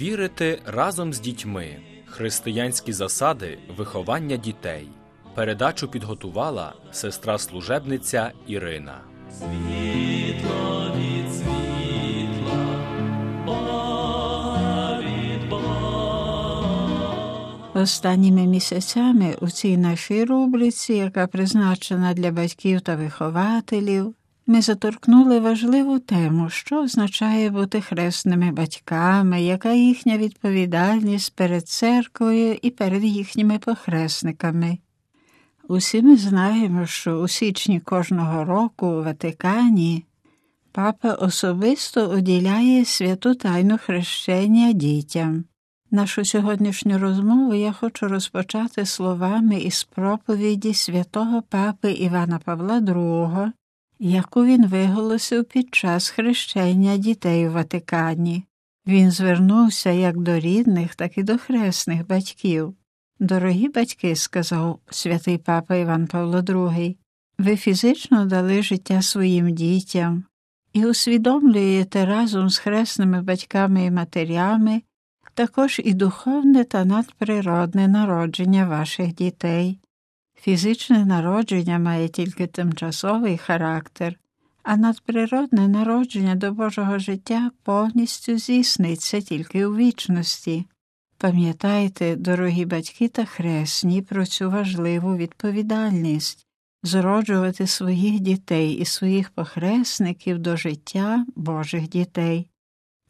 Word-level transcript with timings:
Вірити 0.00 0.62
разом 0.66 1.12
з 1.12 1.20
дітьми, 1.20 1.76
християнські 2.06 2.92
засади 2.92 3.58
виховання 3.76 4.36
дітей. 4.36 4.88
Передачу 5.34 5.88
підготувала 5.88 6.74
сестра 6.92 7.38
служебниця 7.38 8.32
Ірина. 8.46 9.00
Світло 9.30 10.92
від 10.96 11.32
світла, 11.34 12.66
Бога 13.46 15.00
від 15.00 15.50
Бога. 15.50 17.12
Останніми 17.74 18.46
місяцями 18.46 19.36
у 19.40 19.50
цій 19.50 19.76
нашій 19.76 20.24
рубриці, 20.24 20.92
яка 20.92 21.26
призначена 21.26 22.14
для 22.14 22.30
батьків 22.30 22.80
та 22.80 22.96
вихователів, 22.96 24.14
ми 24.48 24.62
заторкнули 24.62 25.40
важливу 25.40 25.98
тему, 25.98 26.50
що 26.50 26.82
означає 26.82 27.50
бути 27.50 27.80
хресними 27.80 28.52
батьками, 28.52 29.42
яка 29.42 29.72
їхня 29.72 30.18
відповідальність 30.18 31.34
перед 31.34 31.68
церквою 31.68 32.58
і 32.62 32.70
перед 32.70 33.04
їхніми 33.04 33.58
похресниками. 33.58 34.78
Усі 35.68 36.02
ми 36.02 36.16
знаємо, 36.16 36.86
що 36.86 37.20
у 37.20 37.28
січні 37.28 37.80
кожного 37.80 38.44
року 38.44 38.86
у 38.86 39.04
Ватикані 39.04 40.04
папа 40.72 41.12
особисто 41.12 42.06
уділяє 42.06 42.84
святу 42.84 43.34
тайну 43.34 43.78
хрещення 43.78 44.72
дітям. 44.72 45.44
Нашу 45.90 46.24
сьогоднішню 46.24 46.98
розмову 46.98 47.54
я 47.54 47.72
хочу 47.72 48.08
розпочати 48.08 48.86
словами 48.86 49.58
із 49.60 49.84
проповіді 49.84 50.74
святого 50.74 51.42
папи 51.42 51.92
Івана 51.92 52.38
Павла 52.38 52.80
II, 52.80 53.52
яку 53.98 54.44
він 54.44 54.66
виголосив 54.66 55.44
під 55.44 55.74
час 55.74 56.08
хрещення 56.08 56.96
дітей 56.96 57.48
у 57.48 57.52
Ватикані. 57.52 58.44
Він 58.86 59.10
звернувся 59.10 59.90
як 59.90 60.18
до 60.18 60.38
рідних, 60.38 60.94
так 60.94 61.18
і 61.18 61.22
до 61.22 61.38
хресних 61.38 62.06
батьків. 62.06 62.74
Дорогі 63.20 63.68
батьки, 63.68 64.16
сказав 64.16 64.78
святий 64.90 65.38
папа 65.38 65.76
Іван 65.76 66.06
Павло 66.06 66.38
II, 66.38 66.96
ви 67.38 67.56
фізично 67.56 68.26
дали 68.26 68.62
життя 68.62 69.02
своїм 69.02 69.54
дітям 69.54 70.24
і 70.72 70.86
усвідомлюєте 70.86 72.06
разом 72.06 72.50
з 72.50 72.58
хресними 72.58 73.22
батьками 73.22 73.84
і 73.84 73.90
матерями 73.90 74.82
також 75.34 75.80
і 75.84 75.94
духовне 75.94 76.64
та 76.64 76.84
надприродне 76.84 77.88
народження 77.88 78.66
ваших 78.66 79.14
дітей. 79.14 79.78
Фізичне 80.40 81.04
народження 81.04 81.78
має 81.78 82.08
тільки 82.08 82.46
тимчасовий 82.46 83.38
характер, 83.38 84.18
а 84.62 84.76
надприродне 84.76 85.68
народження 85.68 86.34
до 86.34 86.52
Божого 86.52 86.98
життя 86.98 87.50
повністю 87.62 88.38
здійсниться 88.38 89.20
тільки 89.20 89.66
у 89.66 89.76
вічності. 89.76 90.66
Пам'ятайте, 91.18 92.16
дорогі 92.16 92.64
батьки 92.64 93.08
та 93.08 93.24
хресні, 93.24 94.02
про 94.02 94.26
цю 94.26 94.50
важливу 94.50 95.16
відповідальність 95.16 96.46
зроджувати 96.82 97.66
своїх 97.66 98.20
дітей 98.20 98.72
і 98.72 98.84
своїх 98.84 99.30
похресників 99.30 100.38
до 100.38 100.56
життя 100.56 101.26
Божих 101.36 101.88
дітей. 101.88 102.50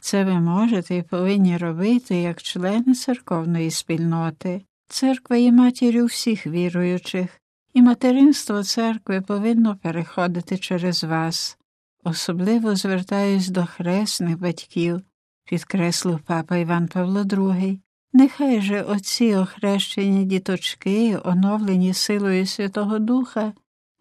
Це 0.00 0.24
ви 0.24 0.40
можете 0.40 0.96
і 0.96 1.02
повинні 1.02 1.56
робити 1.56 2.16
як 2.16 2.42
члени 2.42 2.94
церковної 2.94 3.70
спільноти. 3.70 4.62
Церква 4.88 5.36
є 5.36 5.52
матір'ю 5.52 6.06
всіх 6.06 6.46
віруючих, 6.46 7.40
і 7.74 7.82
материнство 7.82 8.62
церкви 8.62 9.20
повинно 9.20 9.76
переходити 9.76 10.58
через 10.58 11.04
вас. 11.04 11.58
Особливо 12.04 12.76
звертаюсь 12.76 13.48
до 13.48 13.66
хресних 13.66 14.38
батьків, 14.38 15.00
підкреслив 15.44 16.20
папа 16.26 16.56
Іван 16.56 16.88
Павло 16.88 17.22
II. 17.22 17.78
Нехай 18.12 18.60
же 18.60 18.82
оці 18.82 19.34
охрещені 19.34 20.24
діточки, 20.24 21.18
оновлені 21.24 21.94
силою 21.94 22.46
Святого 22.46 22.98
Духа, 22.98 23.52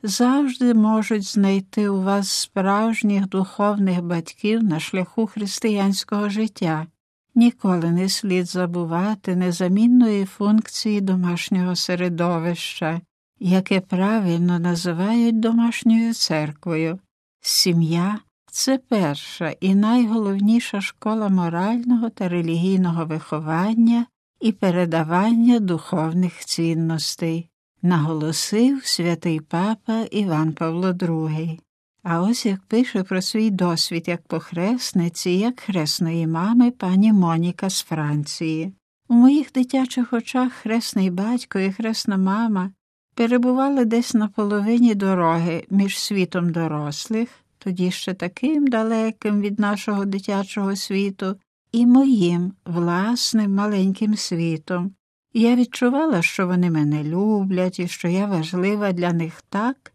завжди 0.03 0.73
можуть 0.73 1.23
знайти 1.23 1.89
у 1.89 2.01
вас 2.01 2.29
справжніх 2.29 3.29
духовних 3.29 4.01
батьків 4.01 4.63
на 4.63 4.79
шляху 4.79 5.27
християнського 5.27 6.29
життя. 6.29 6.87
Ніколи 7.35 7.91
не 7.91 8.09
слід 8.09 8.45
забувати 8.45 9.35
незамінної 9.35 10.25
функції 10.25 11.01
домашнього 11.01 11.75
середовища, 11.75 13.01
яке 13.39 13.79
правильно 13.79 14.59
називають 14.59 15.39
домашньою 15.39 16.13
церквою. 16.13 16.99
Сім'я 17.41 18.19
це 18.51 18.77
перша 18.77 19.49
і 19.49 19.75
найголовніша 19.75 20.81
школа 20.81 21.29
морального 21.29 22.09
та 22.09 22.29
релігійного 22.29 23.05
виховання 23.05 24.05
і 24.41 24.51
передавання 24.51 25.59
духовних 25.59 26.45
цінностей, 26.45 27.49
наголосив 27.81 28.85
святий 28.85 29.39
папа 29.39 30.01
Іван 30.11 30.53
Павло 30.53 30.91
II. 30.91 31.59
А 32.03 32.21
ось 32.21 32.45
як 32.45 32.61
пише 32.61 33.03
про 33.03 33.21
свій 33.21 33.49
досвід 33.49 34.03
як 34.07 34.27
похресниці, 34.27 35.29
як 35.29 35.59
хресної 35.59 36.27
мами 36.27 36.71
пані 36.71 37.13
Моніка 37.13 37.69
з 37.69 37.81
Франції. 37.81 38.73
У 39.07 39.13
моїх 39.13 39.51
дитячих 39.51 40.13
очах 40.13 40.53
хресний 40.53 41.09
батько 41.09 41.59
і 41.59 41.71
хресна 41.71 42.17
мама 42.17 42.71
перебували 43.15 43.85
десь 43.85 44.13
на 44.13 44.27
половині 44.27 44.95
дороги 44.95 45.65
між 45.69 45.99
світом 45.99 46.51
дорослих, 46.51 47.29
тоді 47.57 47.91
ще 47.91 48.13
таким 48.13 48.67
далеким 48.67 49.41
від 49.41 49.59
нашого 49.59 50.05
дитячого 50.05 50.75
світу, 50.75 51.35
і 51.71 51.85
моїм 51.85 52.53
власним 52.65 53.55
маленьким 53.55 54.15
світом. 54.15 54.91
Я 55.33 55.55
відчувала, 55.55 56.21
що 56.21 56.47
вони 56.47 56.71
мене 56.71 57.03
люблять 57.03 57.79
і 57.79 57.87
що 57.87 58.07
я 58.07 58.25
важлива 58.25 58.91
для 58.91 59.13
них 59.13 59.43
так, 59.49 59.92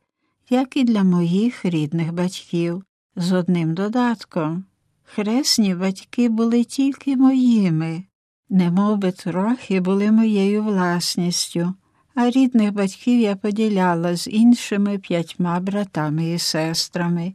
як 0.51 0.77
і 0.77 0.85
для 0.85 1.05
моїх 1.05 1.65
рідних 1.65 2.13
батьків, 2.13 2.85
з 3.17 3.33
одним 3.33 3.75
додатком. 3.75 4.65
Хресні 5.05 5.75
батьки 5.75 6.29
були 6.29 6.65
тільки 6.65 7.17
моїми, 7.17 8.05
немов 8.49 8.99
би 8.99 9.13
трохи 9.13 9.81
були 9.81 10.13
моєю 10.13 10.63
власністю, 10.63 11.75
а 12.15 12.31
рідних 12.31 12.73
батьків 12.73 13.21
я 13.21 13.37
поділяла 13.37 14.17
з 14.17 14.27
іншими 14.27 14.99
п'ятьма 14.99 15.61
братами 15.61 16.31
і 16.31 16.39
сестрами. 16.39 17.35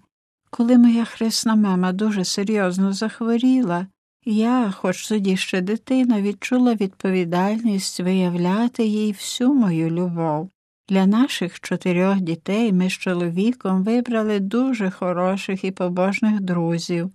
Коли 0.50 0.78
моя 0.78 1.06
хресна 1.06 1.56
мама 1.56 1.92
дуже 1.92 2.26
серйозно 2.26 2.94
захворіла, 2.94 3.88
я, 4.26 4.72
хоч 4.72 5.08
тоді 5.08 5.38
ще 5.38 5.62
дитина, 5.62 6.22
відчула 6.22 6.76
відповідальність 6.76 8.00
виявляти 8.00 8.86
їй 8.86 9.12
всю 9.12 9.54
мою 9.54 9.90
любов. 9.90 10.50
Для 10.90 11.06
наших 11.06 11.60
чотирьох 11.60 12.20
дітей 12.20 12.74
ми 12.74 12.90
з 12.90 12.94
чоловіком 12.94 13.84
вибрали 13.84 14.40
дуже 14.40 14.92
хороших 14.92 15.64
і 15.64 15.72
побожних 15.72 16.42
друзів, 16.42 17.12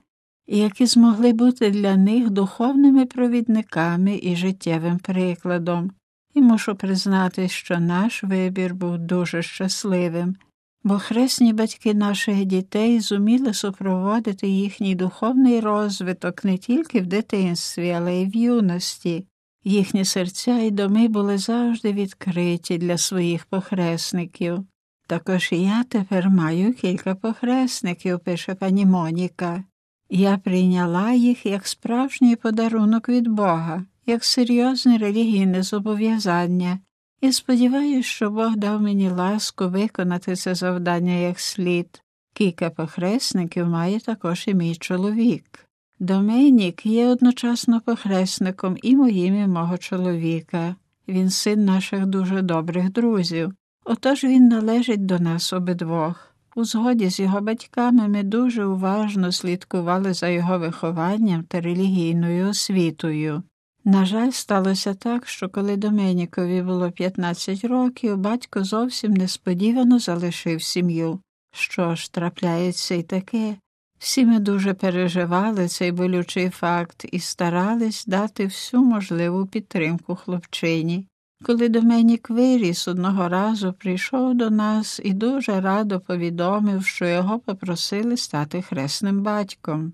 які 0.46 0.86
змогли 0.86 1.32
бути 1.32 1.70
для 1.70 1.96
них 1.96 2.30
духовними 2.30 3.06
провідниками 3.06 4.20
і 4.22 4.36
життєвим 4.36 4.98
прикладом, 4.98 5.90
і 6.34 6.42
мушу 6.42 6.74
признати, 6.74 7.48
що 7.48 7.80
наш 7.80 8.24
вибір 8.24 8.74
був 8.74 8.98
дуже 8.98 9.42
щасливим, 9.42 10.36
бо 10.84 10.98
хресні 10.98 11.52
батьки 11.52 11.94
наших 11.94 12.44
дітей 12.44 13.00
зуміли 13.00 13.54
супроводити 13.54 14.48
їхній 14.48 14.94
духовний 14.94 15.60
розвиток 15.60 16.44
не 16.44 16.58
тільки 16.58 17.00
в 17.00 17.06
дитинстві, 17.06 17.90
але 17.90 18.14
й 18.14 18.26
в 18.26 18.36
юності. 18.36 19.26
Їхні 19.68 20.04
серця 20.04 20.59
і 20.59 20.70
доми 20.70 21.09
були 21.09 21.38
завжди 21.38 21.92
відкриті 21.92 22.78
для 22.78 22.98
своїх 22.98 23.47
похресників. 23.47 24.66
Також 25.06 25.48
я 25.53 25.84
тепер 25.84 26.30
маю 26.30 26.74
кілька 26.74 27.15
похресників, 27.15 28.20
пише 28.20 28.54
пані 28.54 28.86
Моніка. 28.86 29.65
Я 30.10 30.38
прийняла 30.38 31.12
їх 31.12 31.47
як 31.47 31.66
справжній 31.66 32.36
подарунок 32.36 33.09
від 33.09 33.28
Бога, 33.28 33.84
як 34.06 34.24
серйозне 34.24 34.98
релігійне 34.98 35.62
зобов'язання, 35.62 36.78
і 37.21 37.32
сподіваюся, 37.32 38.09
що 38.09 38.30
Бог 38.30 38.56
дав 38.56 38.82
мені 38.82 39.10
ласку 39.10 39.68
виконати 39.68 40.36
це 40.36 40.54
завдання 40.54 41.12
як 41.12 41.41
слід. 41.41 42.03
Кілька 42.34 42.71
похресників 42.71 43.68
має 43.68 44.00
також 44.00 44.44
і 44.47 44.54
мій 44.54 44.76
чоловік. 44.76 45.67
Доменік 46.00 46.86
є 46.86 47.06
одночасно 47.06 47.80
похресником 47.80 48.77
і 48.83 48.97
моїм 48.97 49.34
і 49.34 49.47
мого 49.47 49.78
чоловіка. 49.78 50.74
Він 51.09 51.30
син 51.30 51.65
наших 51.65 52.06
дуже 52.06 52.42
добрих 52.42 52.92
друзів. 52.92 53.53
Отож 53.84 54.24
він 54.24 54.48
належить 54.48 55.06
до 55.06 55.18
нас 55.18 55.53
обидвох. 55.53 56.34
У 56.56 56.65
згоді 56.65 57.10
з 57.10 57.21
його 57.21 57.41
батьками 57.41 58.09
ми 58.09 58.22
дуже 58.22 58.65
уважно 58.65 59.33
слідкували 59.33 60.15
за 60.15 60.28
його 60.28 60.59
вихованням 60.59 61.42
та 61.42 61.60
релігійною 61.60 62.48
освітою. 62.48 63.42
На 63.84 64.06
жаль, 64.06 64.30
сталося 64.30 64.95
так, 64.95 65.28
що 65.28 65.48
коли 65.48 65.77
Доменікові 65.77 66.62
було 66.62 66.91
15 66.91 67.65
років, 67.65 68.16
батько 68.16 68.65
зовсім 68.65 69.15
несподівано 69.15 69.98
залишив 69.98 70.62
сім'ю. 70.62 71.21
Що 71.53 71.95
ж, 71.95 72.12
трапляється 72.12 72.95
й 72.95 73.03
таке. 73.03 73.56
Всі 73.98 74.27
ми 74.27 74.39
дуже 74.39 74.74
переживали 74.74 75.68
цей 75.68 75.92
болючий 75.92 76.50
факт 76.50 77.06
і 77.12 77.21
старались 77.21 78.06
дати 78.06 78.45
всю 78.45 78.84
можливу 78.84 79.47
підтримку 79.47 80.15
хлопчині. 80.15 81.06
Коли 81.45 81.68
Доменік 81.68 82.30
виріс, 82.30 82.89
одного 82.89 83.28
разу 83.28 83.72
прийшов 83.72 84.34
до 84.34 84.50
нас 84.50 85.00
і 85.04 85.12
дуже 85.12 85.60
радо 85.60 86.00
повідомив, 86.00 86.86
що 86.86 87.06
його 87.06 87.39
попросили 87.39 88.16
стати 88.16 88.62
хресним 88.62 89.22
батьком. 89.22 89.92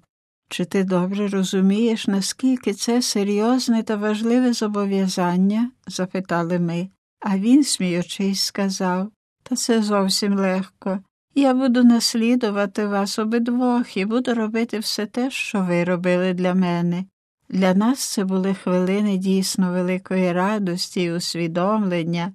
Чи 0.48 0.64
ти 0.64 0.84
добре 0.84 1.28
розумієш, 1.28 2.06
наскільки 2.06 2.74
це 2.74 3.02
серйозне 3.02 3.82
та 3.82 3.96
важливе 3.96 4.52
зобов'язання? 4.52 5.70
запитали 5.86 6.58
ми, 6.58 6.88
а 7.20 7.38
він, 7.38 7.64
сміючись, 7.64 8.40
сказав 8.40 9.10
Та 9.42 9.56
це 9.56 9.82
зовсім 9.82 10.34
легко. 10.34 11.00
Я 11.34 11.54
буду 11.54 11.84
наслідувати 11.84 12.86
вас 12.86 13.18
обидвох 13.18 13.96
і 13.96 14.04
буду 14.04 14.34
робити 14.34 14.78
все 14.78 15.06
те, 15.06 15.30
що 15.30 15.62
ви 15.62 15.84
робили 15.84 16.34
для 16.34 16.54
мене. 16.54 17.04
Для 17.48 17.74
нас 17.74 18.12
це 18.12 18.24
були 18.24 18.54
хвилини 18.54 19.16
дійсно 19.16 19.72
великої 19.72 20.32
радості 20.32 21.02
і 21.02 21.12
усвідомлення, 21.12 22.32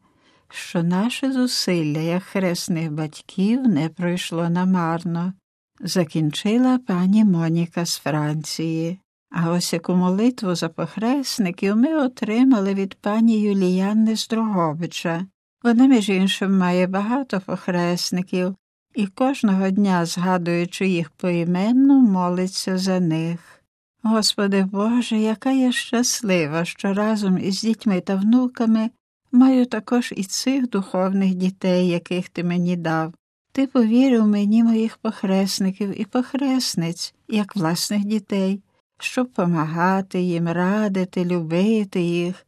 що 0.49 0.83
наше 0.83 1.31
зусилля 1.31 1.99
як 1.99 2.23
хресних 2.23 2.91
батьків 2.91 3.67
не 3.67 3.89
пройшло 3.89 4.49
намарно, 4.49 5.33
закінчила 5.79 6.79
пані 6.87 7.23
Моніка 7.25 7.85
з 7.85 7.97
Франції. 7.97 8.99
А 9.31 9.51
ось 9.51 9.73
яку 9.73 9.93
молитву 9.93 10.55
за 10.55 10.69
похресників 10.69 11.75
ми 11.75 11.95
отримали 11.95 12.73
від 12.73 12.95
пані 12.95 13.41
Юліяни 13.41 14.17
з 14.17 14.27
Дрогобича. 14.27 15.25
Вона, 15.63 15.87
між 15.87 16.09
іншим, 16.09 16.57
має 16.57 16.87
багато 16.87 17.41
похресників 17.45 18.55
і 18.95 19.07
кожного 19.07 19.69
дня, 19.69 20.05
згадуючи 20.05 20.87
їх 20.87 21.09
поіменно, 21.09 21.99
молиться 21.99 22.77
за 22.77 22.99
них. 22.99 23.59
Господи 24.03 24.63
Боже, 24.71 25.17
яка 25.17 25.51
я 25.51 25.71
щаслива, 25.71 26.65
що 26.65 26.93
разом 26.93 27.37
із 27.37 27.61
дітьми 27.61 28.01
та 28.01 28.15
внуками 28.15 28.89
маю 29.31 29.65
також 29.65 30.13
і 30.15 30.23
цих 30.23 30.69
духовних 30.69 31.33
дітей, 31.33 31.87
яких 31.87 32.29
ти 32.29 32.43
мені 32.43 32.75
дав. 32.75 33.13
Ти 33.51 33.67
повірив 33.67 34.27
мені 34.27 34.63
моїх 34.63 34.97
похресників 34.97 36.01
і 36.01 36.05
похресниць, 36.05 37.13
як 37.27 37.55
власних 37.55 38.05
дітей, 38.05 38.61
щоб 38.99 39.29
помагати 39.29 40.21
їм, 40.21 40.47
радити, 40.47 41.25
любити 41.25 42.01
їх, 42.01 42.47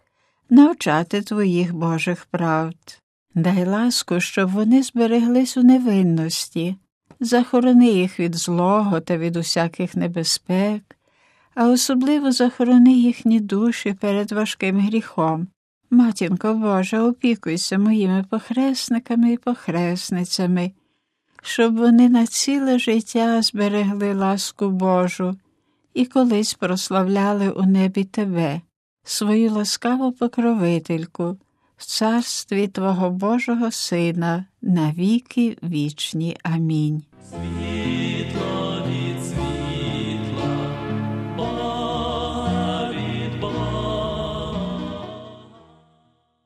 навчати 0.49 1.21
твоїх 1.21 1.73
Божих 1.73 2.25
правд. 2.25 3.01
Дай 3.35 3.65
ласку, 3.65 4.19
щоб 4.19 4.51
вони 4.51 4.83
збереглись 4.83 5.57
у 5.57 5.63
невинності, 5.63 6.75
захорони 7.19 7.87
їх 7.87 8.19
від 8.19 8.35
злого 8.35 8.99
та 8.99 9.17
від 9.17 9.37
усяких 9.37 9.95
небезпек, 9.95 10.83
а 11.55 11.67
особливо 11.67 12.31
захорони 12.31 12.93
їхні 12.93 13.39
душі 13.39 13.93
перед 13.93 14.31
важким 14.31 14.79
гріхом. 14.79 15.47
Матінко 15.89 16.53
Божа, 16.53 17.03
опікуйся 17.03 17.77
моїми 17.77 18.25
похресниками 18.29 19.33
і 19.33 19.37
похресницями, 19.37 20.71
щоб 21.41 21.77
вони 21.77 22.09
на 22.09 22.27
ціле 22.27 22.79
життя 22.79 23.41
зберегли 23.41 24.13
ласку 24.13 24.69
Божу 24.69 25.35
і 25.93 26.05
колись 26.05 26.53
прославляли 26.53 27.49
у 27.49 27.63
небі 27.63 28.03
Тебе, 28.03 28.61
свою 29.03 29.51
ласкаву 29.51 30.11
покровительку 30.11 31.37
в 31.81 31.85
царстві 31.85 32.67
Твого 32.67 33.09
Божого 33.09 33.71
Сина, 33.71 34.45
на 34.61 34.91
віки 34.91 35.57
вічні. 35.63 36.37
Амінь. 36.43 37.03